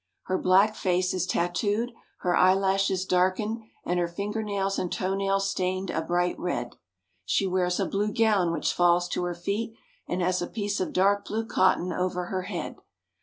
[0.23, 1.91] Her black face is tattooed,
[2.21, 6.75] her eyelashes darkened, and her finger nails and toe nails stained a bright red.
[7.23, 9.75] She wears a blue gown which falls to her feet,
[10.07, 12.77] and has a piece of dark blue cotton over her head.